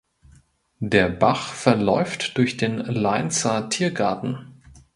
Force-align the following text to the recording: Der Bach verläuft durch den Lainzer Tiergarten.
Der 0.79 1.09
Bach 1.09 1.53
verläuft 1.53 2.35
durch 2.39 2.57
den 2.57 2.77
Lainzer 2.79 3.69
Tiergarten. 3.69 4.57